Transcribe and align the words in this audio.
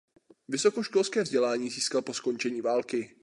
Vysokoškolské 0.47 1.23
vzdělání 1.23 1.69
získal 1.69 2.01
po 2.01 2.13
skončení 2.13 2.61
války. 2.61 3.15